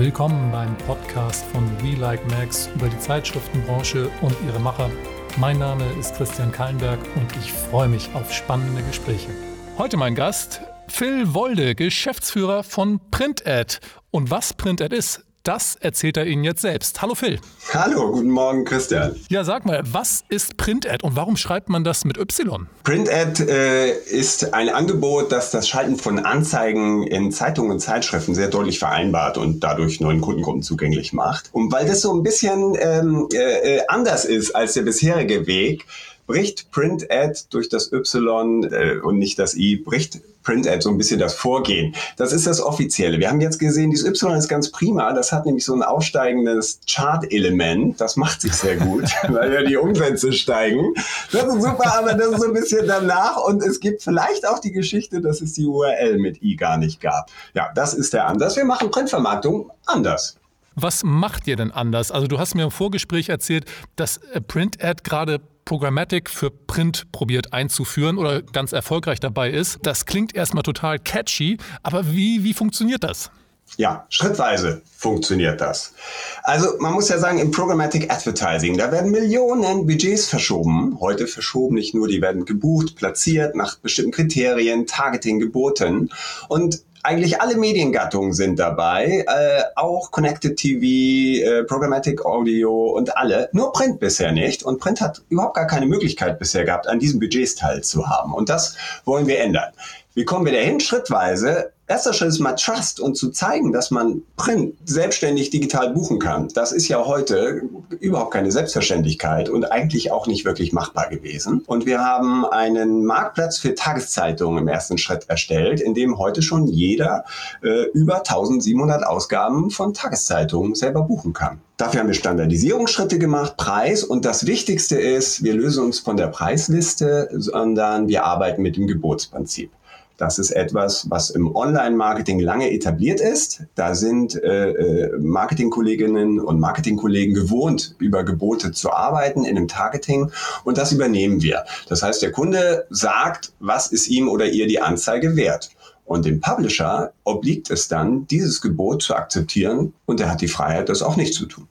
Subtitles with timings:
[0.00, 4.90] Willkommen beim Podcast von We Like Max über die Zeitschriftenbranche und ihre Macher.
[5.36, 9.28] Mein Name ist Christian Kallenberg und ich freue mich auf spannende Gespräche.
[9.76, 13.80] Heute mein Gast Phil Wolde, Geschäftsführer von PrintAd.
[14.10, 17.00] Und was PrintAd ist, das erzählt er Ihnen jetzt selbst.
[17.00, 17.40] Hallo Phil.
[17.72, 19.16] Hallo, guten Morgen Christian.
[19.28, 22.66] Ja, sag mal, was ist Print-Ad und warum schreibt man das mit Y?
[22.84, 28.48] Print-Ad äh, ist ein Angebot, das das Schalten von Anzeigen in Zeitungen und Zeitschriften sehr
[28.48, 31.48] deutlich vereinbart und dadurch neuen Kundengruppen zugänglich macht.
[31.52, 35.86] Und weil das so ein bisschen ähm, äh, äh anders ist als der bisherige Weg,
[36.30, 40.88] bricht Print Ad durch das Y äh, und nicht das I, bricht Print Ad so
[40.88, 41.92] ein bisschen das Vorgehen.
[42.18, 43.18] Das ist das Offizielle.
[43.18, 45.12] Wir haben jetzt gesehen, dieses Y ist ganz prima.
[45.12, 48.00] Das hat nämlich so ein aufsteigendes Chart-Element.
[48.00, 50.94] Das macht sich sehr gut, weil ja die Umsätze steigen.
[51.32, 53.36] Das ist super, aber das ist so ein bisschen danach.
[53.38, 57.00] Und es gibt vielleicht auch die Geschichte, dass es die URL mit I gar nicht
[57.00, 57.28] gab.
[57.54, 58.54] Ja, das ist der Ansatz.
[58.54, 60.36] Wir machen Printvermarktung anders.
[60.76, 62.12] Was macht ihr denn anders?
[62.12, 63.64] Also du hast mir im Vorgespräch erzählt,
[63.96, 69.78] dass äh, Print Ad gerade Programmatic für Print probiert einzuführen oder ganz erfolgreich dabei ist.
[69.84, 73.30] Das klingt erstmal total catchy, aber wie, wie funktioniert das?
[73.76, 75.94] Ja, schrittweise funktioniert das.
[76.42, 80.98] Also man muss ja sagen, im Programmatic Advertising, da werden Millionen Budgets verschoben.
[80.98, 86.10] Heute verschoben nicht nur, die werden gebucht, platziert nach bestimmten Kriterien, Targeting geboten.
[86.48, 93.48] Und eigentlich alle Mediengattungen sind dabei, äh, auch Connected TV, äh, Programmatic Audio und alle.
[93.52, 94.62] Nur Print bisher nicht.
[94.62, 98.34] Und Print hat überhaupt gar keine Möglichkeit bisher gehabt, an diesen Budgets teilzuhaben.
[98.34, 99.72] Und das wollen wir ändern.
[100.14, 100.80] Wie kommen wir dahin?
[100.80, 106.20] Schrittweise Erster Schritt ist mal Trust und zu zeigen, dass man Print selbstständig digital buchen
[106.20, 106.46] kann.
[106.54, 107.62] Das ist ja heute
[107.98, 111.64] überhaupt keine Selbstverständlichkeit und eigentlich auch nicht wirklich machbar gewesen.
[111.66, 116.68] Und wir haben einen Marktplatz für Tageszeitungen im ersten Schritt erstellt, in dem heute schon
[116.68, 117.24] jeder
[117.60, 121.60] äh, über 1700 Ausgaben von Tageszeitungen selber buchen kann.
[121.76, 126.28] Dafür haben wir Standardisierungsschritte gemacht, Preis und das Wichtigste ist, wir lösen uns von der
[126.28, 129.72] Preisliste, sondern wir arbeiten mit dem Gebotsprinzip.
[130.20, 133.62] Das ist etwas, was im Online-Marketing lange etabliert ist.
[133.74, 140.30] Da sind äh, äh, Marketingkolleginnen und Marketingkollegen gewohnt, über Gebote zu arbeiten in einem Targeting
[140.64, 141.64] und das übernehmen wir.
[141.88, 145.70] Das heißt, der Kunde sagt, was ist ihm oder ihr die Anzeige wert.
[146.04, 150.90] Und dem Publisher obliegt es dann, dieses Gebot zu akzeptieren und er hat die Freiheit,
[150.90, 151.66] das auch nicht zu tun.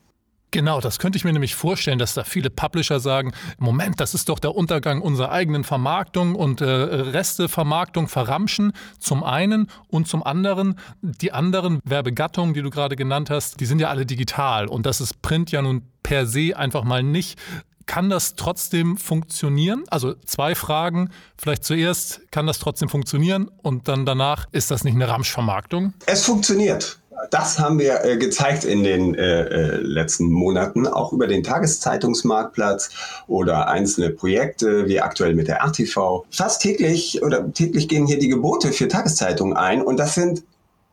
[0.51, 4.29] Genau, das könnte ich mir nämlich vorstellen, dass da viele Publisher sagen, Moment, das ist
[4.29, 10.79] doch der Untergang unserer eigenen Vermarktung und äh, Restevermarktung verramschen zum einen und zum anderen,
[11.01, 15.01] die anderen Werbegattungen, die du gerade genannt hast, die sind ja alle digital und das
[15.01, 17.37] ist Print ja nun per se einfach mal nicht.
[17.85, 19.83] Kann das trotzdem funktionieren?
[19.89, 21.09] Also zwei Fragen.
[21.37, 23.49] Vielleicht zuerst, kann das trotzdem funktionieren?
[23.63, 25.95] Und dann danach, ist das nicht eine Ramschvermarktung?
[26.05, 26.98] Es funktioniert
[27.31, 32.89] das haben wir äh, gezeigt in den äh, äh, letzten Monaten, auch über den Tageszeitungsmarktplatz
[33.27, 36.25] oder einzelne Projekte, wie aktuell mit der RTV.
[36.29, 40.43] Fast täglich oder täglich gehen hier die Gebote für Tageszeitungen ein und das sind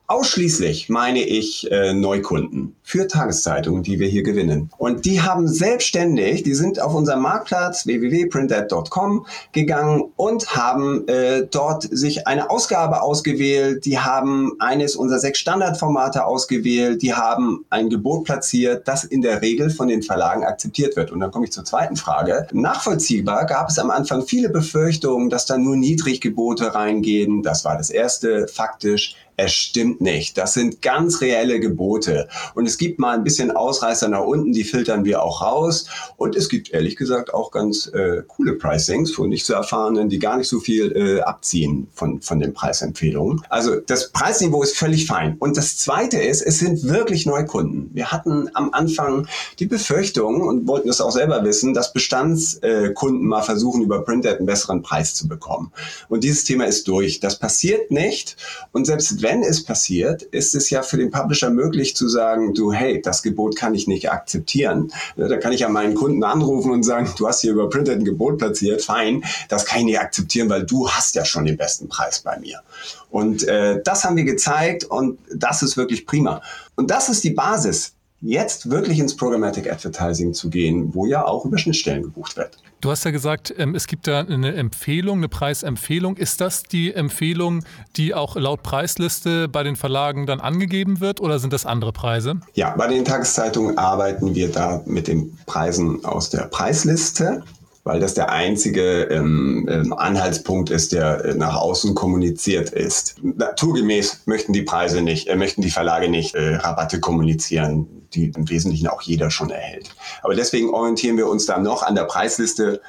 [0.09, 4.69] Ausschließlich meine ich äh, Neukunden für Tageszeitungen, die wir hier gewinnen.
[4.77, 11.83] Und die haben selbstständig, die sind auf unserem Marktplatz www.printat.com gegangen und haben äh, dort
[11.91, 13.83] sich eine Ausgabe ausgewählt.
[13.83, 17.01] Die haben eines unserer sechs Standardformate ausgewählt.
[17.01, 21.11] Die haben ein Gebot platziert, das in der Regel von den Verlagen akzeptiert wird.
[21.11, 22.47] Und dann komme ich zur zweiten Frage.
[22.53, 27.43] Nachvollziehbar gab es am Anfang viele Befürchtungen, dass da nur Niedriggebote reingehen.
[27.43, 28.47] Das war das erste.
[28.47, 30.37] Faktisch es stimmt nicht.
[30.37, 32.27] Das sind ganz reelle Gebote.
[32.55, 35.85] Und es gibt mal ein bisschen Ausreißer nach unten, die filtern wir auch raus.
[36.17, 40.17] Und es gibt ehrlich gesagt auch ganz äh, coole Pricings von nicht so erfahrenen, die
[40.17, 43.43] gar nicht so viel äh, abziehen von, von den Preisempfehlungen.
[43.49, 45.35] Also das Preisniveau ist völlig fein.
[45.37, 47.91] Und das Zweite ist, es sind wirklich Neukunden.
[47.93, 49.27] Wir hatten am Anfang
[49.59, 54.37] die Befürchtung und wollten es auch selber wissen, dass Bestandskunden äh, mal versuchen, über Printed
[54.37, 55.71] einen besseren Preis zu bekommen.
[56.09, 57.19] Und dieses Thema ist durch.
[57.19, 58.35] Das passiert nicht.
[58.71, 62.71] Und selbst wenn es passiert, ist es ja für den Publisher möglich zu sagen, du,
[62.71, 64.93] hey, das Gebot kann ich nicht akzeptieren.
[65.17, 68.05] Da kann ich ja meinen Kunden anrufen und sagen, du hast hier über Printed ein
[68.05, 71.89] Gebot platziert, fein, das kann ich nicht akzeptieren, weil du hast ja schon den besten
[71.89, 72.61] Preis bei mir.
[73.09, 76.41] Und äh, das haben wir gezeigt und das ist wirklich prima.
[76.75, 81.43] Und das ist die Basis jetzt wirklich ins Programmatic Advertising zu gehen, wo ja auch
[81.43, 82.57] über Schnittstellen gebucht wird.
[82.79, 86.15] Du hast ja gesagt, ähm, es gibt da eine Empfehlung, eine Preisempfehlung.
[86.15, 87.63] Ist das die Empfehlung,
[87.95, 92.35] die auch laut Preisliste bei den Verlagen dann angegeben wird oder sind das andere Preise?
[92.53, 97.43] Ja, bei den Tageszeitungen arbeiten wir da mit den Preisen aus der Preisliste
[97.87, 103.15] weil das der einzige ähm, ähm Anhaltspunkt ist, der äh, nach außen kommuniziert ist.
[103.23, 108.49] Naturgemäß möchten die Preise nicht, äh, möchten die Verlage nicht äh, Rabatte kommunizieren, die im
[108.49, 109.95] Wesentlichen auch jeder schon erhält.
[110.21, 112.81] Aber deswegen orientieren wir uns dann noch an der Preisliste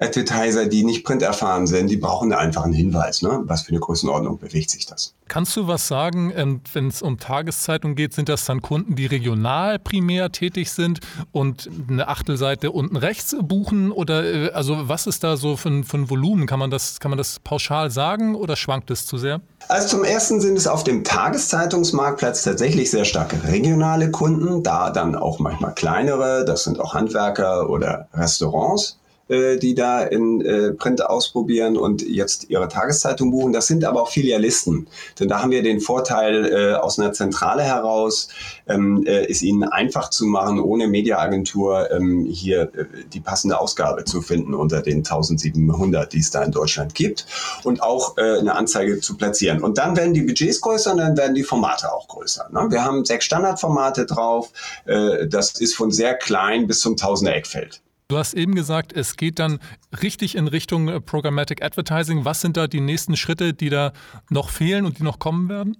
[0.00, 3.20] Advertiser, die nicht printerfahren sind, die brauchen einfach einen Hinweis.
[3.20, 3.40] Ne?
[3.44, 5.14] Was für eine Größenordnung bewegt sich das?
[5.26, 9.06] Kannst du was sagen, ähm, wenn es um Tageszeitung geht, sind das dann Kunden, die
[9.06, 11.00] regional primär tätig sind
[11.32, 13.90] und eine Achtelseite unten rechts buchen?
[13.90, 16.46] Oder äh, also was ist da so für, für ein Volumen?
[16.46, 19.40] Kann man, das, kann man das pauschal sagen oder schwankt es zu sehr?
[19.66, 25.16] Also zum ersten sind es auf dem Tageszeitungsmarktplatz tatsächlich sehr starke regionale Kunden, da dann
[25.16, 28.98] auch manchmal kleinere, das sind auch Handwerker oder Restaurants.
[29.28, 33.52] Äh, die da in äh, Print ausprobieren und jetzt ihre Tageszeitung buchen.
[33.52, 34.86] Das sind aber auch Filialisten.
[35.20, 38.28] Denn da haben wir den Vorteil äh, aus einer Zentrale heraus,
[38.66, 44.04] ähm, äh, es ihnen einfach zu machen, ohne Mediaagentur ähm, hier äh, die passende Ausgabe
[44.04, 47.26] zu finden unter den 1700, die es da in Deutschland gibt
[47.64, 49.62] und auch äh, eine Anzeige zu platzieren.
[49.62, 52.48] Und dann werden die Budgets größer und dann werden die Formate auch größer.
[52.50, 52.68] Ne?
[52.70, 54.50] Wir haben sechs Standardformate drauf.
[54.86, 57.82] Äh, das ist von sehr klein bis zum Tausender Eckfeld.
[58.10, 59.58] Du hast eben gesagt, es geht dann
[60.02, 62.24] richtig in Richtung äh, Programmatic Advertising.
[62.24, 63.92] Was sind da die nächsten Schritte, die da
[64.30, 65.76] noch fehlen und die noch kommen werden?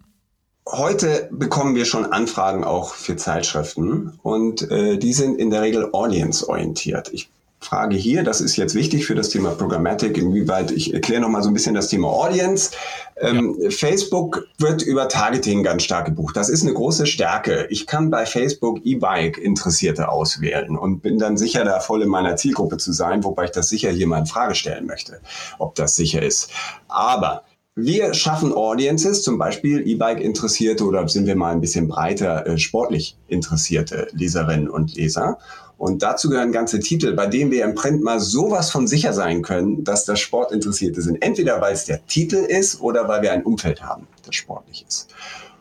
[0.66, 5.88] Heute bekommen wir schon Anfragen auch für Zeitschriften und äh, die sind in der Regel
[5.94, 7.08] audience-orientiert.
[7.14, 7.30] Ich
[7.60, 11.42] Frage hier, das ist jetzt wichtig für das Thema Programmatic, inwieweit ich erkläre noch mal
[11.42, 12.70] so ein bisschen das Thema Audience.
[13.16, 13.70] Ähm, ja.
[13.70, 16.36] Facebook wird über Targeting ganz stark gebucht.
[16.36, 17.66] Das ist eine große Stärke.
[17.70, 22.36] Ich kann bei Facebook E-Bike Interessierte auswählen und bin dann sicher, da voll in meiner
[22.36, 25.20] Zielgruppe zu sein, wobei ich das sicher hier mal in Frage stellen möchte,
[25.58, 26.50] ob das sicher ist.
[26.86, 27.42] Aber
[27.80, 33.16] wir schaffen Audiences, zum Beispiel E-Bike-Interessierte oder sind wir mal ein bisschen breiter äh, sportlich
[33.28, 35.38] interessierte Leserinnen und Leser.
[35.78, 39.42] Und dazu gehören ganze Titel, bei denen wir im Print mal sowas von sicher sein
[39.42, 41.22] können, dass das Sportinteressierte sind.
[41.22, 45.08] Entweder weil es der Titel ist oder weil wir ein Umfeld haben, das sportlich ist.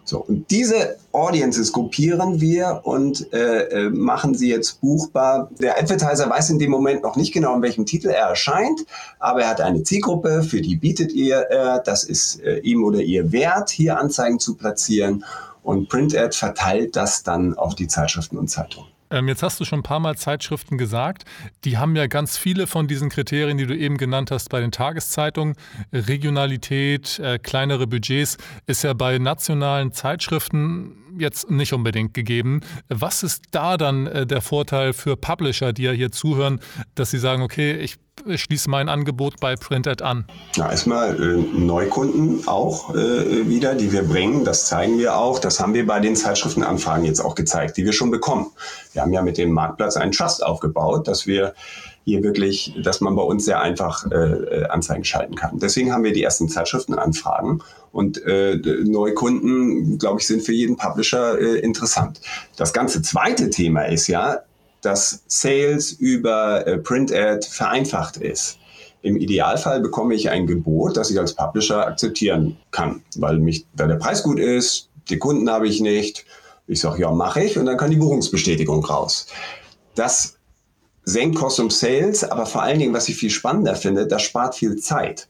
[0.03, 5.51] So, und diese Audiences gruppieren wir und äh, äh, machen sie jetzt buchbar.
[5.59, 8.85] Der Advertiser weiß in dem Moment noch nicht genau, in welchem Titel er erscheint,
[9.19, 13.01] aber er hat eine Zielgruppe, für die bietet ihr, äh, das ist äh, ihm oder
[13.01, 15.25] ihr wert, hier Anzeigen zu platzieren.
[15.61, 18.87] Und PrintAd verteilt das dann auf die Zeitschriften und Zeitungen.
[19.09, 21.23] Ähm, jetzt hast du schon ein paar Mal Zeitschriften gesagt.
[21.63, 24.71] Die haben ja ganz viele von diesen Kriterien, die du eben genannt hast, bei den
[24.71, 25.55] Tageszeitungen.
[25.93, 32.61] Regionalität, äh, kleinere Budgets ist ja bei nationalen Zeitschriften jetzt nicht unbedingt gegeben.
[32.89, 36.59] Was ist da dann äh, der Vorteil für Publisher, die ja hier zuhören,
[36.95, 37.97] dass sie sagen, okay, ich
[38.27, 40.25] schließe mein Angebot bei Printed an?
[40.55, 44.43] Ja, erstmal äh, Neukunden auch äh, wieder, die wir bringen.
[44.43, 45.39] Das zeigen wir auch.
[45.39, 48.47] Das haben wir bei den Zeitschriftenanfragen jetzt auch gezeigt, die wir schon bekommen.
[48.93, 51.53] Wir haben ja mit dem Marktplatz einen Trust aufgebaut, dass wir
[52.07, 55.59] hier wirklich, dass man bei uns sehr einfach äh, äh, Anzeigen schalten kann.
[55.59, 57.61] Deswegen haben wir die ersten Zeitschriftenanfragen
[57.91, 62.21] und äh, Neukunden, glaube ich, sind für jeden Publisher äh, interessant.
[62.55, 64.41] Das ganze zweite Thema ist ja,
[64.81, 68.59] dass Sales über äh, Print Ad vereinfacht ist.
[69.01, 73.87] Im Idealfall bekomme ich ein Gebot, das ich als Publisher akzeptieren kann, weil, mich, weil
[73.87, 76.25] der Preis gut ist, die Kunden habe ich nicht.
[76.67, 79.27] Ich sage, ja, mache ich und dann kann die Buchungsbestätigung raus.
[79.95, 80.37] Das
[81.05, 84.55] senkt Cost of Sales, aber vor allen Dingen, was ich viel spannender finde, das spart
[84.55, 85.29] viel Zeit.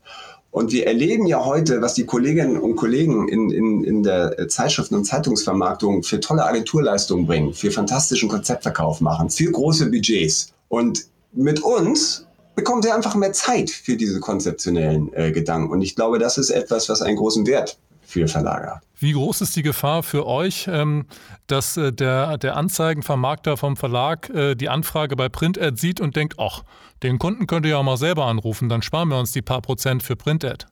[0.57, 4.95] Und wir erleben ja heute, was die Kolleginnen und Kollegen in, in, in der Zeitschriften-
[4.95, 10.51] und Zeitungsvermarktung für tolle Agenturleistungen bringen, für fantastischen Konzeptverkauf machen, für große Budgets.
[10.67, 15.69] Und mit uns bekommen sie einfach mehr Zeit für diese konzeptionellen äh, Gedanken.
[15.71, 18.81] Und ich glaube, das ist etwas, was einen großen Wert für Verlage hat.
[18.99, 21.05] Wie groß ist die Gefahr für euch, ähm,
[21.45, 26.39] dass äh, der, der Anzeigenvermarkter vom Verlag äh, die Anfrage bei Print-Ad sieht und denkt,
[26.39, 26.63] ach,
[27.03, 29.61] den Kunden könnt ihr ja auch mal selber anrufen, dann sparen wir uns die paar
[29.61, 30.65] Prozent für Print-Ad?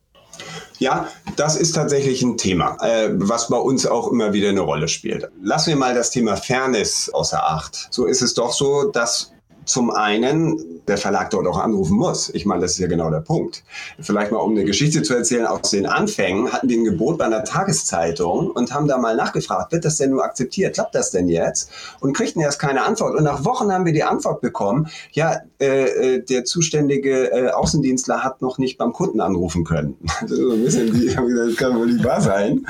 [0.79, 4.88] Ja, das ist tatsächlich ein Thema, äh, was bei uns auch immer wieder eine Rolle
[4.88, 5.29] spielt.
[5.41, 7.88] Lassen wir mal das Thema Fairness außer Acht.
[7.91, 9.32] So ist es doch so, dass
[9.65, 12.29] zum einen der Verlag dort auch anrufen muss.
[12.29, 13.63] Ich meine, das ist ja genau der Punkt.
[14.00, 17.25] Vielleicht mal, um eine Geschichte zu erzählen, aus den Anfängen hatten wir ein Gebot bei
[17.25, 20.75] einer Tageszeitung und haben da mal nachgefragt, wird das denn nur akzeptiert?
[20.75, 21.72] Klappt das denn jetzt?
[22.00, 23.15] Und kriegten erst keine Antwort.
[23.15, 28.24] Und nach Wochen haben wir die Antwort bekommen, ja, äh, äh der zuständige äh, Außendienstler
[28.24, 29.95] hat noch nicht beim Kunden anrufen können.
[30.27, 32.65] so ein bisschen wie, das kann wohl nicht wahr sein.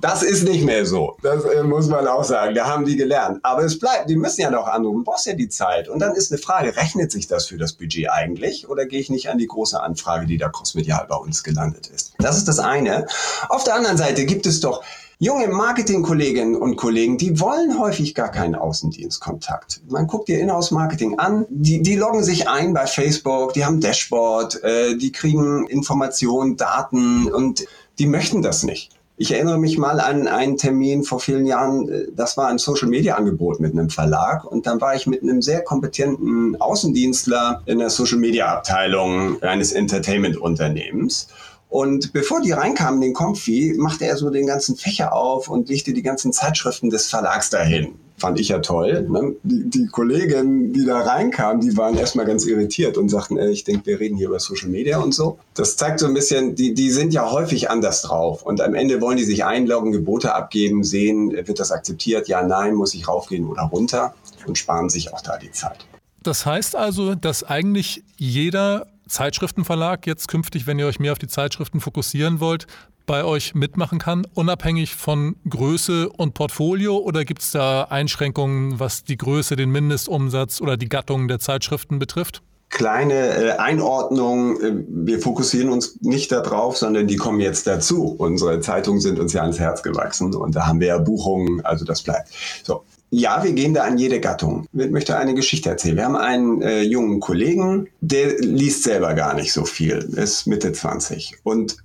[0.00, 1.16] Das ist nicht mehr so.
[1.22, 2.54] Das äh, muss man auch sagen.
[2.54, 3.40] Da haben die gelernt.
[3.42, 5.88] Aber es bleibt, die müssen ja noch anrufen, brauchst ja die Zeit.
[5.88, 9.10] Und dann ist eine Frage, rechnet sich das für das Budget eigentlich oder gehe ich
[9.10, 12.14] nicht an die große Anfrage, die da crossmedial bei uns gelandet ist?
[12.18, 13.06] Das ist das eine.
[13.48, 14.82] Auf der anderen Seite gibt es doch
[15.22, 19.82] Junge Marketingkolleginnen und Kollegen, die wollen häufig gar keinen Außendienstkontakt.
[19.90, 24.64] Man guckt dir Inhouse-Marketing an, die, die loggen sich ein bei Facebook, die haben Dashboard,
[24.64, 27.66] äh, die kriegen Informationen, Daten und
[27.98, 28.92] die möchten das nicht.
[29.22, 33.60] Ich erinnere mich mal an einen Termin vor vielen Jahren, äh, das war ein Social-Media-Angebot
[33.60, 39.42] mit einem Verlag und dann war ich mit einem sehr kompetenten Außendienstler in der Social-Media-Abteilung
[39.42, 41.28] eines Entertainment-Unternehmens.
[41.68, 45.92] Und bevor die reinkamen, den Konfi, machte er so den ganzen Fächer auf und legte
[45.92, 47.96] die ganzen Zeitschriften des Verlags dahin.
[48.20, 49.06] Fand ich ja toll.
[49.08, 49.34] Ne?
[49.42, 53.64] Die, die Kollegen, die da reinkamen, die waren erstmal ganz irritiert und sagten, äh, ich
[53.64, 55.38] denke, wir reden hier über Social Media und so.
[55.54, 58.42] Das zeigt so ein bisschen, die, die sind ja häufig anders drauf.
[58.42, 62.74] Und am Ende wollen die sich einloggen, Gebote abgeben, sehen, wird das akzeptiert, ja, nein,
[62.74, 64.14] muss ich raufgehen oder runter
[64.46, 65.86] und sparen sich auch da die Zeit.
[66.22, 71.26] Das heißt also, dass eigentlich jeder Zeitschriftenverlag jetzt künftig, wenn ihr euch mehr auf die
[71.26, 72.66] Zeitschriften fokussieren wollt,
[73.10, 76.96] bei euch mitmachen kann, unabhängig von Größe und Portfolio?
[76.98, 81.98] Oder gibt es da Einschränkungen, was die Größe, den Mindestumsatz oder die Gattung der Zeitschriften
[81.98, 82.40] betrifft?
[82.68, 88.14] Kleine äh, Einordnung, äh, wir fokussieren uns nicht darauf, sondern die kommen jetzt dazu.
[88.16, 91.84] Unsere Zeitungen sind uns ja ans Herz gewachsen und da haben wir ja Buchungen, also
[91.84, 92.28] das bleibt.
[92.62, 94.66] So, ja, wir gehen da an jede Gattung.
[94.72, 95.96] Ich möchte eine Geschichte erzählen.
[95.96, 100.70] Wir haben einen äh, jungen Kollegen, der liest selber gar nicht so viel, ist Mitte
[100.72, 101.38] 20.
[101.42, 101.76] Und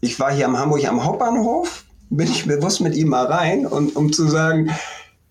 [0.00, 3.96] ich war hier am Hamburg am Hauptbahnhof, bin ich bewusst mit ihm mal rein, und,
[3.96, 4.70] um zu sagen,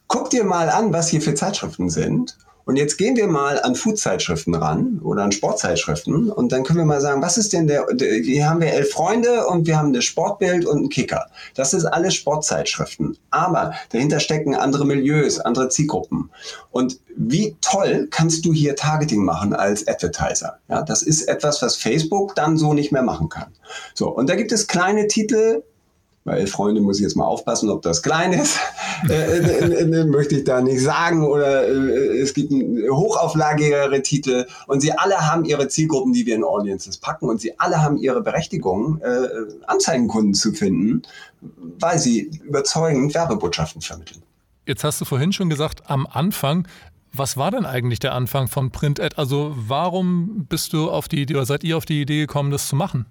[0.07, 2.37] guck dir mal an, was hier für Zeitschriften sind.
[2.65, 6.85] Und jetzt gehen wir mal an Food-Zeitschriften ran oder an Sportzeitschriften und dann können wir
[6.85, 10.01] mal sagen, was ist denn der, hier haben wir elf Freunde und wir haben eine
[10.01, 11.27] Sportbild und einen Kicker.
[11.53, 13.17] Das ist alles Sportzeitschriften.
[13.29, 16.31] Aber dahinter stecken andere Milieus, andere Zielgruppen.
[16.71, 20.57] Und wie toll kannst du hier Targeting machen als Advertiser?
[20.67, 23.53] Ja, das ist etwas, was Facebook dann so nicht mehr machen kann.
[23.93, 24.09] So.
[24.09, 25.61] Und da gibt es kleine Titel,
[26.25, 28.59] weil Freunde muss ich jetzt mal aufpassen, ob das klein ist,
[29.09, 31.23] äh, äh, äh, möchte ich da nicht sagen.
[31.23, 36.97] Oder es gibt hochauflagigere Titel und sie alle haben ihre Zielgruppen, die wir in Audiences
[36.97, 39.01] packen und sie alle haben ihre Berechtigung,
[39.67, 41.03] Anzeigenkunden zu finden,
[41.79, 44.23] weil sie überzeugend Werbebotschaften vermitteln.
[44.65, 46.67] Jetzt hast du vorhin schon gesagt, am Anfang
[47.17, 49.15] was war denn eigentlich der Anfang von Print Ad?
[49.15, 52.67] Also warum bist du auf die Idee oder seid ihr auf die Idee gekommen, das
[52.67, 53.05] zu machen?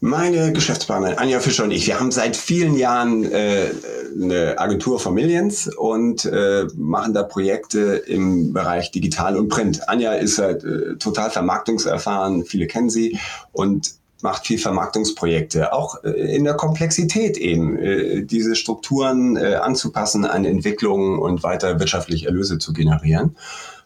[0.00, 3.70] Meine Geschäftspartnerin Anja Fischer und ich, wir haben seit vielen Jahren äh,
[4.14, 9.88] eine Agentur for Millions und äh, machen da Projekte im Bereich Digital und Print.
[9.88, 13.18] Anja ist halt äh, total vermarktungserfahren, viele kennen sie
[13.52, 20.26] und macht viel Vermarktungsprojekte, auch äh, in der Komplexität eben, äh, diese Strukturen äh, anzupassen
[20.26, 23.36] an Entwicklungen und weiter wirtschaftlich Erlöse zu generieren.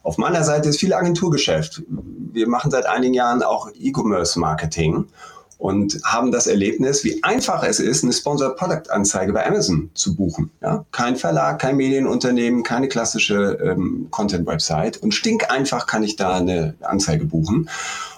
[0.03, 1.83] Auf meiner Seite ist viel Agenturgeschäft.
[2.33, 5.07] Wir machen seit einigen Jahren auch E-Commerce-Marketing
[5.61, 10.17] und haben das Erlebnis, wie einfach es ist, eine Sponsored Product Anzeige bei Amazon zu
[10.17, 10.51] buchen.
[10.63, 10.87] Ja?
[10.91, 17.27] Kein Verlag, kein Medienunternehmen, keine klassische ähm, Content-Website und stinkeinfach kann ich da eine Anzeige
[17.27, 17.69] buchen.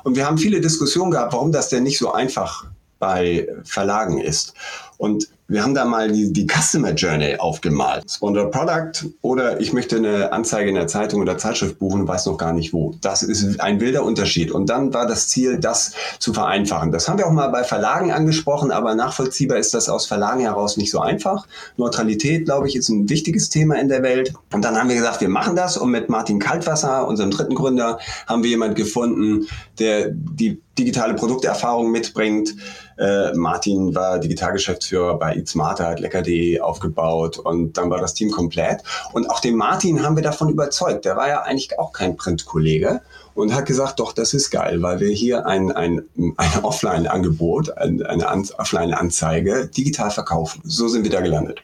[0.05, 2.67] Und wir haben viele Diskussionen gehabt, warum das denn nicht so einfach
[3.01, 4.55] bei Verlagen ist.
[4.97, 8.11] Und wir haben da mal die, die Customer Journey aufgemalt.
[8.11, 12.39] Sponsored Product oder ich möchte eine Anzeige in der Zeitung oder Zeitschrift buchen weiß noch
[12.39, 12.95] gar nicht wo.
[13.01, 14.51] Das ist ein wilder Unterschied.
[14.51, 16.93] Und dann war das Ziel, das zu vereinfachen.
[16.93, 20.77] Das haben wir auch mal bei Verlagen angesprochen, aber nachvollziehbar ist das aus Verlagen heraus
[20.77, 21.47] nicht so einfach.
[21.77, 24.33] Neutralität, glaube ich, ist ein wichtiges Thema in der Welt.
[24.53, 25.77] Und dann haben wir gesagt, wir machen das.
[25.77, 29.47] Und mit Martin Kaltwasser, unserem dritten Gründer, haben wir jemanden gefunden,
[29.79, 32.55] der die digitale Produkterfahrung mitbringt.
[32.99, 38.83] Äh, Martin war Digitalgeschäftsführer bei Eatsmarter, hat lecker.de aufgebaut und dann war das Team komplett.
[39.13, 41.05] Und auch den Martin haben wir davon überzeugt.
[41.05, 43.03] Der war ja eigentlich auch kein Printkollege
[43.35, 46.03] und hat gesagt, doch, das ist geil, weil wir hier ein, ein,
[46.37, 48.27] ein Offline-Angebot, eine
[48.59, 50.63] Offline-Anzeige digital verkaufen.
[50.65, 51.63] So sind wir da gelandet.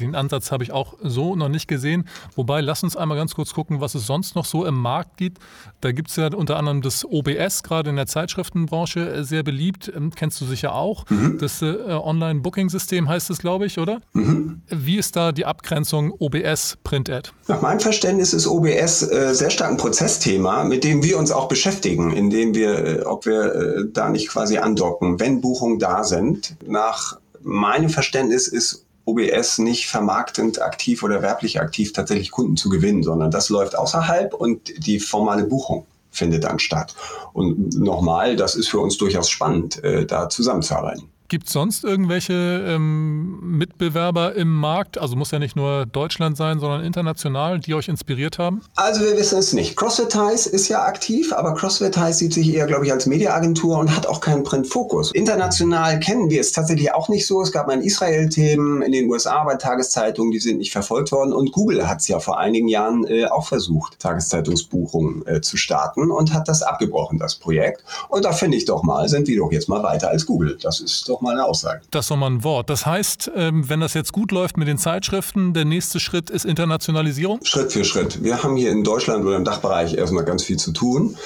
[0.00, 2.08] Den Ansatz habe ich auch so noch nicht gesehen.
[2.36, 5.38] Wobei, lass uns einmal ganz kurz gucken, was es sonst noch so im Markt gibt.
[5.80, 9.92] Da gibt es ja unter anderem das OBS, gerade in der Zeitschriftenbranche äh, sehr beliebt.
[9.94, 11.08] Ähm, kennst du sicher auch.
[11.10, 11.38] Mhm.
[11.38, 14.00] Das äh, Online-Booking-System heißt es, glaube ich, oder?
[14.12, 14.62] Mhm.
[14.68, 17.30] Wie ist da die Abgrenzung OBS-Print-Ad?
[17.48, 21.48] Nach meinem Verständnis ist OBS äh, sehr stark ein Prozessthema, mit dem wir uns auch
[21.48, 26.56] beschäftigen, indem wir, äh, ob wir äh, da nicht quasi andocken, wenn Buchungen da sind.
[26.66, 33.02] Nach meinem Verständnis ist OBS nicht vermarktend aktiv oder werblich aktiv tatsächlich Kunden zu gewinnen,
[33.02, 36.94] sondern das läuft außerhalb und die formale Buchung findet dann statt.
[37.32, 41.10] Und nochmal, das ist für uns durchaus spannend, äh, da zusammenzuarbeiten.
[41.28, 42.32] Gibt es sonst irgendwelche
[42.66, 47.88] ähm, Mitbewerber im Markt, also muss ja nicht nur Deutschland sein, sondern international, die euch
[47.88, 48.62] inspiriert haben?
[48.76, 49.76] Also wir wissen es nicht.
[49.76, 50.14] CrossFit
[50.46, 54.20] ist ja aktiv, aber CrossFit sieht sich eher, glaube ich, als Mediaagentur und hat auch
[54.20, 55.12] keinen Printfokus.
[55.12, 57.42] International kennen wir es tatsächlich auch nicht so.
[57.42, 61.34] Es gab mal in Israel-Themen, in den USA bei Tageszeitungen, die sind nicht verfolgt worden.
[61.34, 66.10] Und Google hat es ja vor einigen Jahren äh, auch versucht, Tageszeitungsbuchungen äh, zu starten
[66.10, 67.84] und hat das abgebrochen, das Projekt.
[68.08, 70.56] Und da finde ich doch mal, sind wir doch jetzt mal weiter als Google.
[70.62, 71.82] Das ist doch mal eine Aussage.
[71.90, 72.70] Das ist doch mal ein Wort.
[72.70, 76.44] Das heißt, ähm, wenn das jetzt gut läuft mit den Zeitschriften, der nächste Schritt ist
[76.44, 77.40] Internationalisierung?
[77.44, 78.22] Schritt für Schritt.
[78.22, 81.16] Wir haben hier in Deutschland oder im Dachbereich erstmal ganz viel zu tun.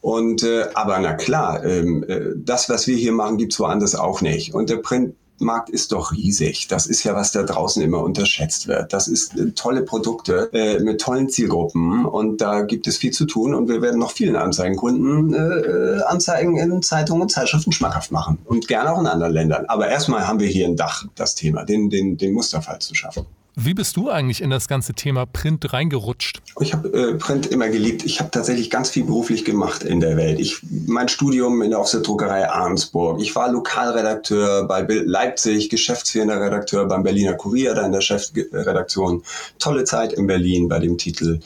[0.00, 3.94] Und äh, aber na klar, ähm, äh, das, was wir hier machen, gibt es woanders
[3.94, 4.52] auch nicht.
[4.52, 6.68] Und der Print Markt ist doch riesig.
[6.68, 8.92] Das ist ja, was da draußen immer unterschätzt wird.
[8.92, 13.26] Das ist äh, tolle Produkte äh, mit tollen Zielgruppen und da gibt es viel zu
[13.26, 18.38] tun und wir werden noch vielen Anzeigenkunden äh, Anzeigen in Zeitungen und Zeitschriften schmackhaft machen
[18.44, 19.66] und gerne auch in anderen Ländern.
[19.66, 23.26] Aber erstmal haben wir hier ein Dach, das Thema, den, den, den Musterfall zu schaffen.
[23.54, 26.40] Wie bist du eigentlich in das ganze Thema Print reingerutscht?
[26.60, 28.02] Ich habe äh, Print immer geliebt.
[28.02, 30.40] Ich habe tatsächlich ganz viel beruflich gemacht in der Welt.
[30.40, 33.20] Ich, mein Studium in der Offset-Druckerei Arnsburg.
[33.20, 39.22] Ich war Lokalredakteur bei Leipzig, geschäftsführender Redakteur beim Berliner Kurier, da in der Chefredaktion.
[39.58, 41.40] Tolle Zeit in Berlin bei dem Titel.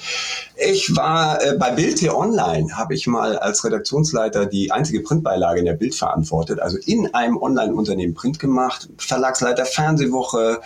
[0.56, 5.58] Ich war äh, bei Bild hier Online, habe ich mal als Redaktionsleiter die einzige Printbeilage
[5.58, 6.60] in der Bild verantwortet.
[6.60, 8.88] Also in einem Online-Unternehmen Print gemacht.
[8.96, 10.60] Verlagsleiter Fernsehwoche.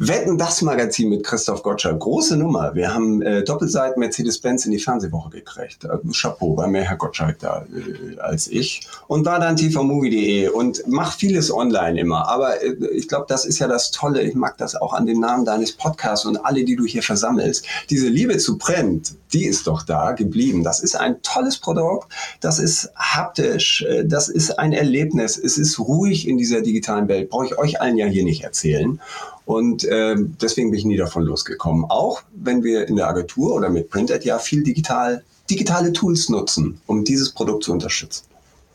[0.00, 1.98] Wetten, das Magazin mit Christoph Gottschalk.
[1.98, 2.72] Große Nummer.
[2.76, 5.82] Wir haben äh, Doppelseiten Mercedes-Benz in die Fernsehwoche gekriegt.
[5.82, 8.86] Äh, Chapeau, war mehr Herr Gottschalk da äh, als ich.
[9.08, 12.28] Und war dann tvmovie.de und mach vieles online immer.
[12.28, 14.22] Aber äh, ich glaube, das ist ja das Tolle.
[14.22, 17.66] Ich mag das auch an dem Namen deines Podcasts und alle, die du hier versammelst.
[17.90, 20.62] Diese Liebe zu Print, die ist doch da geblieben.
[20.62, 22.12] Das ist ein tolles Produkt.
[22.40, 23.82] Das ist haptisch.
[23.82, 25.36] Äh, das ist ein Erlebnis.
[25.36, 27.30] Es ist ruhig in dieser digitalen Welt.
[27.30, 29.00] Brauche ich euch allen ja hier nicht erzählen.
[29.48, 31.86] Und äh, deswegen bin ich nie davon losgekommen.
[31.86, 36.82] Auch wenn wir in der Agentur oder mit Printed ja viel digital, digitale Tools nutzen,
[36.84, 38.26] um dieses Produkt zu unterstützen.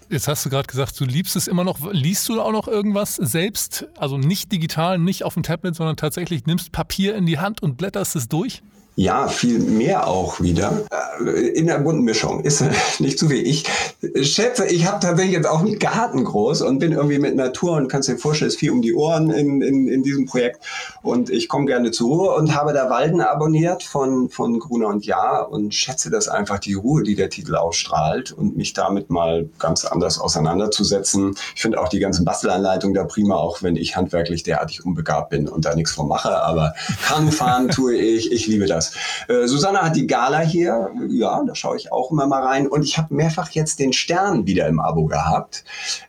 [0.09, 1.91] Jetzt hast du gerade gesagt, du liebst es immer noch.
[1.91, 3.85] Liest du auch noch irgendwas selbst?
[3.99, 7.77] Also nicht digital, nicht auf dem Tablet, sondern tatsächlich nimmst Papier in die Hand und
[7.77, 8.63] blätterst es durch?
[8.95, 10.83] Ja, viel mehr auch wieder.
[11.25, 12.41] Äh, in der bunten Mischung.
[12.41, 12.63] Ist
[12.99, 13.45] nicht zu viel.
[13.45, 13.65] Ich
[14.21, 17.87] schätze, ich habe tatsächlich jetzt auch einen Garten groß und bin irgendwie mit Natur und
[17.87, 20.63] kannst dir vorstellen, es ist viel um die Ohren in, in, in diesem Projekt.
[21.01, 25.05] Und ich komme gerne zur Ruhe und habe da Walden abonniert von, von Gruner und
[25.05, 29.49] Jahr und schätze das einfach die Ruhe, die der Titel ausstrahlt und mich damit mal
[29.57, 31.35] ganz anders auseinanderzusetzen.
[31.55, 35.47] Ich finde auch die ganzen Bastelanleitungen da prima, auch wenn ich handwerklich derartig unbegabt bin
[35.47, 36.43] und da nichts von mache.
[36.43, 38.31] Aber Kranfahren tue ich.
[38.31, 38.95] Ich liebe das das.
[39.27, 42.67] Äh, Susanne hat die Gala hier, ja, da schaue ich auch immer mal rein.
[42.67, 45.63] Und ich habe mehrfach jetzt den Stern wieder im Abo gehabt,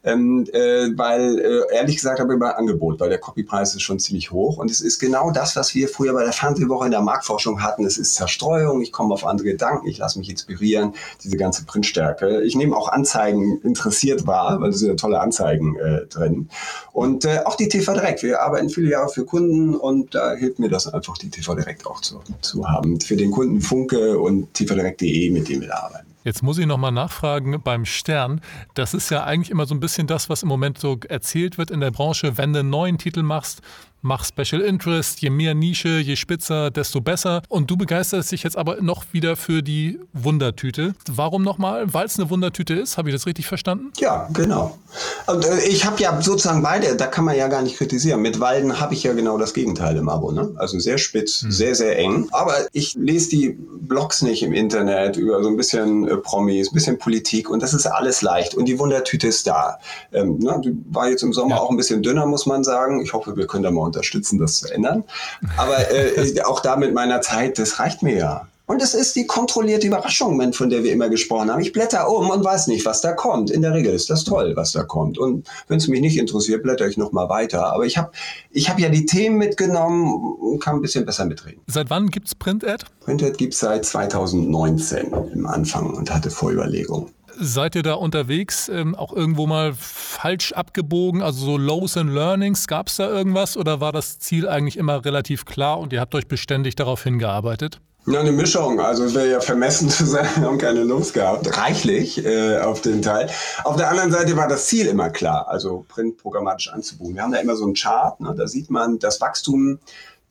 [0.04, 3.98] ähm, äh, weil äh, ehrlich gesagt habe ich immer Angebot, weil der Copypreis ist schon
[3.98, 4.58] ziemlich hoch.
[4.58, 7.84] Und es ist genau das, was wir früher bei der Fernsehwoche in der Marktforschung hatten.
[7.84, 12.42] Es ist Zerstreuung, ich komme auf andere Gedanken, ich lasse mich inspirieren, diese ganze Printstärke.
[12.42, 16.48] Ich nehme auch Anzeigen interessiert wahr, weil es sind ja tolle Anzeigen äh, drin.
[16.92, 18.22] Und äh, auch die TV Direkt.
[18.22, 21.86] Wir arbeiten viele Jahre für Kunden und da hilft mir das einfach, die TV Direkt
[21.86, 26.13] auch zu, zu haben für den Kunden Funke und tieferdirekt.de, mit dem wir arbeiten.
[26.24, 28.40] Jetzt muss ich nochmal nachfragen beim Stern.
[28.72, 31.70] Das ist ja eigentlich immer so ein bisschen das, was im Moment so erzählt wird
[31.70, 32.38] in der Branche.
[32.38, 33.60] Wenn du einen neuen Titel machst,
[34.04, 37.42] mach Special Interest, je mehr Nische, je spitzer, desto besser.
[37.48, 40.94] Und du begeisterst dich jetzt aber noch wieder für die Wundertüte.
[41.10, 41.92] Warum nochmal?
[41.92, 43.92] Weil es eine Wundertüte ist, habe ich das richtig verstanden?
[43.98, 44.78] Ja, genau.
[45.26, 48.20] Und äh, ich habe ja sozusagen beide, da kann man ja gar nicht kritisieren.
[48.20, 50.32] Mit Walden habe ich ja genau das Gegenteil im Abo.
[50.32, 50.54] Ne?
[50.56, 51.50] Also sehr spitz, hm.
[51.50, 52.28] sehr, sehr eng.
[52.30, 56.74] Aber ich lese die Blogs nicht im Internet über so ein bisschen äh, Promis, ein
[56.74, 58.54] bisschen Politik und das ist alles leicht.
[58.54, 59.78] Und die Wundertüte ist da.
[60.12, 61.62] Ähm, na, die war jetzt im Sommer ja.
[61.62, 63.00] auch ein bisschen dünner, muss man sagen.
[63.02, 65.04] Ich hoffe, wir können da mal unterstützen, das zu ändern.
[65.56, 68.48] Aber äh, auch da mit meiner Zeit, das reicht mir ja.
[68.66, 71.60] Und es ist die kontrollierte Überraschung, von der wir immer gesprochen haben.
[71.60, 73.50] Ich blätter um und weiß nicht, was da kommt.
[73.50, 75.18] In der Regel ist das toll, was da kommt.
[75.18, 77.74] Und wenn es mich nicht interessiert, blätter ich nochmal weiter.
[77.74, 78.10] Aber ich habe
[78.50, 81.60] ich hab ja die Themen mitgenommen und kann ein bisschen besser mitreden.
[81.66, 82.86] Seit wann gibt es Print-Ad?
[83.00, 87.10] Print-Ad gibt es seit 2019 im Anfang und hatte Vorüberlegungen.
[87.36, 91.20] Seid ihr da unterwegs, ähm, auch irgendwo mal falsch abgebogen?
[91.20, 95.04] Also so Lows and Learnings, gab es da irgendwas oder war das Ziel eigentlich immer
[95.04, 97.80] relativ klar und ihr habt euch beständig darauf hingearbeitet?
[98.06, 98.80] Ja, eine Mischung.
[98.80, 101.56] Also es wäre ja vermessen zu sein, wir haben keine Lust gehabt.
[101.56, 103.30] Reichlich äh, auf den Teil.
[103.64, 107.14] Auf der anderen Seite war das Ziel immer klar, also Print programmatisch anzubuchen.
[107.14, 109.78] Wir haben da immer so einen Chart, ne, da sieht man das Wachstum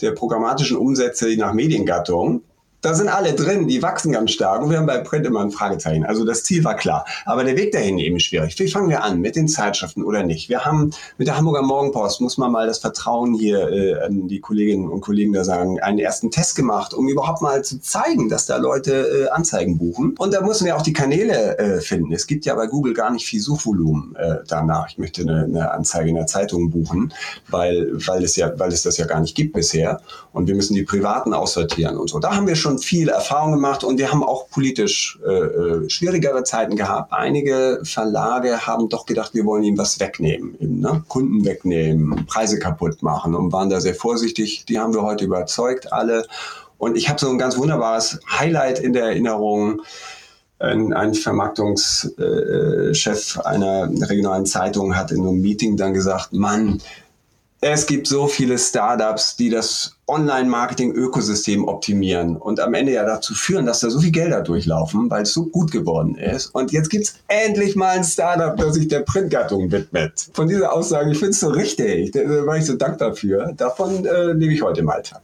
[0.01, 2.43] der programmatischen Umsätze nach Mediengattung
[2.83, 5.51] Da sind alle drin, die wachsen ganz stark und wir haben bei Print immer ein
[5.51, 6.03] Fragezeichen.
[6.03, 8.59] Also das Ziel war klar, aber der Weg dahin eben schwierig.
[8.59, 9.21] Wie fangen wir an?
[9.21, 10.49] Mit den Zeitschriften oder nicht?
[10.49, 14.41] Wir haben mit der Hamburger Morgenpost, muss man mal das Vertrauen hier äh, an die
[14.41, 18.47] Kolleginnen und Kollegen da sagen, einen ersten Test gemacht, um überhaupt mal zu zeigen, dass
[18.47, 20.15] da Leute äh, Anzeigen buchen.
[20.17, 22.11] Und da müssen wir auch die Kanäle äh, finden.
[22.11, 24.89] Es gibt ja bei Google gar nicht viel Suchvolumen äh, danach.
[24.89, 27.13] Ich möchte eine, eine Anzeige in der Zeitung buchen,
[27.49, 30.01] weil, weil, es ja, weil es das ja gar nicht gibt bisher.
[30.33, 32.19] Und wir müssen die privaten aussortieren und so.
[32.19, 36.43] Da haben wir schon viel Erfahrung gemacht und wir haben auch politisch äh, äh, schwierigere
[36.43, 37.13] Zeiten gehabt.
[37.13, 41.03] Einige Verlage haben doch gedacht, wir wollen ihnen was wegnehmen, eben, ne?
[41.07, 44.65] Kunden wegnehmen, Preise kaputt machen und waren da sehr vorsichtig.
[44.65, 46.25] Die haben wir heute überzeugt, alle.
[46.77, 49.81] Und ich habe so ein ganz wunderbares Highlight in der Erinnerung.
[50.59, 56.81] Ein, ein Vermarktungschef einer regionalen Zeitung hat in einem Meeting dann gesagt, Mann,
[57.63, 63.65] es gibt so viele Startups, die das Online-Marketing-Ökosystem optimieren und am Ende ja dazu führen,
[63.65, 66.47] dass da so viel Gelder durchlaufen, weil es so gut geworden ist.
[66.47, 70.29] Und jetzt gibt es endlich mal ein Startup, das sich der Printgattung widmet.
[70.33, 73.53] Von dieser Aussage, ich finde es so richtig, da war ich so dankbar für.
[73.55, 75.21] Davon äh, nehme ich heute mal teil.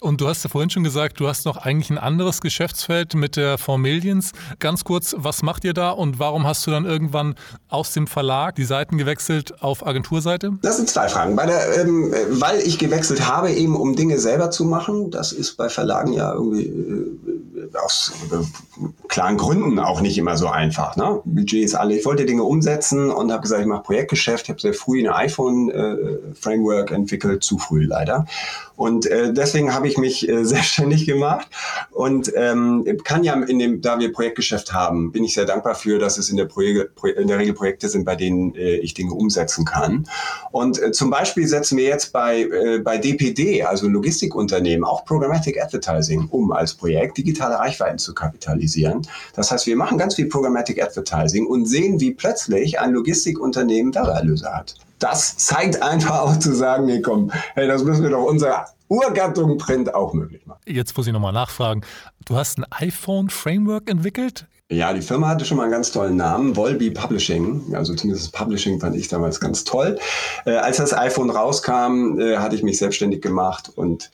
[0.00, 3.36] Und du hast ja vorhin schon gesagt, du hast noch eigentlich ein anderes Geschäftsfeld mit
[3.36, 4.32] der Formillions.
[4.58, 7.34] Ganz kurz, was macht ihr da und warum hast du dann irgendwann
[7.68, 10.52] aus dem Verlag die Seiten gewechselt auf Agenturseite?
[10.62, 11.36] Das sind zwei Fragen.
[11.36, 15.10] Der, ähm, weil ich gewechselt habe, eben um Dinge selber zu machen.
[15.10, 20.48] Das ist bei Verlagen ja irgendwie äh, aus äh, klaren Gründen auch nicht immer so
[20.48, 20.96] einfach.
[20.96, 21.20] Ne?
[21.24, 21.96] Budget ist alle.
[21.96, 24.44] Ich wollte Dinge umsetzen und habe gesagt, ich mache Projektgeschäft.
[24.44, 28.26] Ich habe sehr früh ein iPhone-Framework äh, entwickelt, zu früh leider.
[28.76, 31.48] Und äh, deswegen habe ich mich äh, selbstständig gemacht
[31.90, 35.98] und ähm, kann ja in dem, da wir Projektgeschäft haben, bin ich sehr dankbar für,
[35.98, 39.12] dass es in der, Projek in der Regel Projekte sind, bei denen äh, ich Dinge
[39.12, 40.06] umsetzen kann.
[40.52, 45.60] Und äh, zum Beispiel setzen wir jetzt bei, äh, bei DPD, also Logistikunternehmen, auch Programmatic
[45.60, 49.06] Advertising um als Projekt, digitale Reichweiten zu kapitalisieren.
[49.34, 54.52] Das heißt, wir machen ganz viel Programmatic Advertising und sehen, wie plötzlich ein Logistikunternehmen Werbeerlöse
[54.52, 58.66] hat das zeigt einfach auch zu sagen, nee, komm, hey, das müssen wir doch unserer
[58.90, 60.60] Urgattung Print auch möglich machen.
[60.66, 61.82] Jetzt muss ich nochmal nachfragen.
[62.26, 64.46] Du hast ein iPhone-Framework entwickelt?
[64.68, 67.74] Ja, die Firma hatte schon mal einen ganz tollen Namen, Volby Publishing.
[67.74, 69.98] Also zumindest Publishing fand ich damals ganz toll.
[70.44, 74.10] Äh, als das iPhone rauskam, äh, hatte ich mich selbstständig gemacht und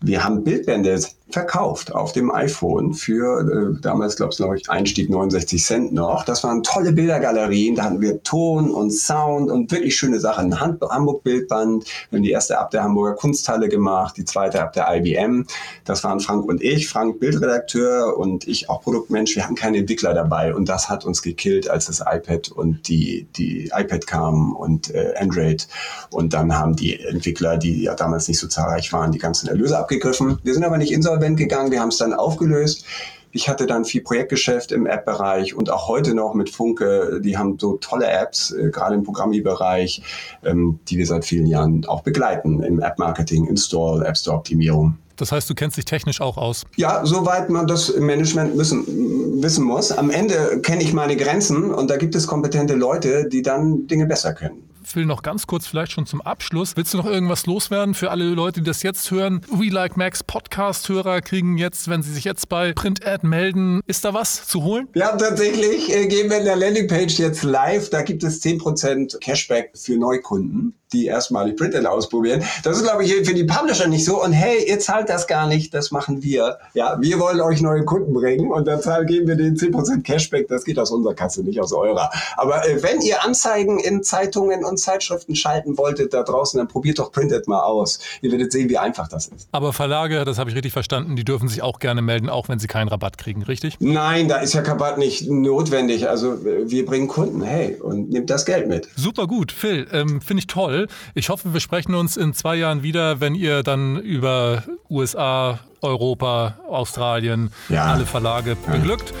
[0.00, 1.00] wir haben Bildbände
[1.32, 6.24] verkauft auf dem iPhone für, äh, damals glaube glaub ich, Einstieg 69 Cent noch.
[6.24, 10.60] Das waren tolle Bildergalerien, da hatten wir Ton und Sound und wirklich schöne Sachen.
[10.60, 14.88] Hamburg Bildband, wir haben die erste ab der Hamburger Kunsthalle gemacht, die zweite ab der
[14.94, 15.46] IBM.
[15.84, 19.36] Das waren Frank und ich, Frank Bildredakteur und ich auch Produktmensch.
[19.36, 23.26] Wir hatten keine Entwickler dabei und das hat uns gekillt, als das iPad und die,
[23.36, 25.68] die iPad kamen und äh, Android.
[26.10, 29.78] Und dann haben die Entwickler, die ja damals nicht so zahlreich waren, die ganzen Erlöse
[29.78, 30.38] abgegriffen.
[30.42, 32.84] Wir sind aber nicht insolvent insolvent gegangen, wir haben es dann aufgelöst.
[33.32, 37.20] Ich hatte dann viel Projektgeschäft im App-Bereich und auch heute noch mit Funke.
[37.22, 40.02] Die haben so tolle Apps, äh, gerade im Programmierbereich,
[40.44, 44.96] ähm, die wir seit vielen Jahren auch begleiten im App-Marketing, Install, App Store-Optimierung.
[45.16, 46.64] Das heißt, du kennst dich technisch auch aus?
[46.76, 49.92] Ja, soweit man das im Management müssen, wissen muss.
[49.92, 54.06] Am Ende kenne ich meine Grenzen und da gibt es kompetente Leute, die dann Dinge
[54.06, 54.69] besser können.
[54.84, 56.76] Phil, noch ganz kurz vielleicht schon zum Abschluss.
[56.76, 59.40] Willst du noch irgendwas loswerden für alle Leute, die das jetzt hören?
[59.50, 64.04] We Like Max Podcast-Hörer kriegen jetzt, wenn sie sich jetzt bei Print Ad melden, ist
[64.04, 64.88] da was zu holen?
[64.94, 67.90] Ja, tatsächlich äh, gehen wir in der Landingpage jetzt live.
[67.90, 72.42] Da gibt es 10% Cashback für Neukunden die erstmalig Printed ausprobieren.
[72.62, 74.22] Das ist, glaube ich, für die Publisher nicht so.
[74.22, 76.58] Und hey, ihr zahlt das gar nicht, das machen wir.
[76.74, 80.48] Ja, wir wollen euch neue Kunden bringen und dann geben wir den 10% Cashback.
[80.48, 82.10] Das geht aus unserer Kasse, nicht aus eurer.
[82.36, 86.98] Aber äh, wenn ihr Anzeigen in Zeitungen und Zeitschriften schalten wolltet da draußen, dann probiert
[86.98, 88.00] doch Printed mal aus.
[88.22, 89.48] Ihr werdet sehen, wie einfach das ist.
[89.52, 92.58] Aber Verlage, das habe ich richtig verstanden, die dürfen sich auch gerne melden, auch wenn
[92.58, 93.76] sie keinen Rabatt kriegen, richtig?
[93.80, 96.08] Nein, da ist ja Rabatt nicht notwendig.
[96.08, 98.88] Also äh, wir bringen Kunden, hey, und nehmt das Geld mit.
[98.96, 100.79] Super gut, Phil, ähm, finde ich toll.
[101.14, 106.58] Ich hoffe, wir sprechen uns in zwei Jahren wieder, wenn ihr dann über USA, Europa,
[106.68, 107.86] Australien, ja.
[107.86, 109.12] alle Verlage beglückt.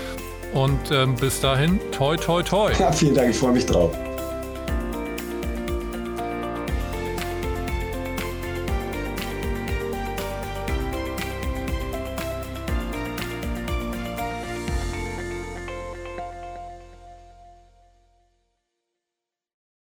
[0.52, 2.72] Und ähm, bis dahin, toi, toi, toi.
[2.78, 3.96] Ja, vielen Dank, ich freue mich drauf.